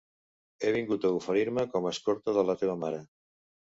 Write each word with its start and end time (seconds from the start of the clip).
He 0.63 0.71
vingut 0.77 1.05
a 1.05 1.13
oferir-me 1.19 1.69
com 1.77 1.91
escorta 1.95 2.39
de 2.43 2.49
la 2.53 2.61
teva 2.65 2.83
mare. 2.87 3.09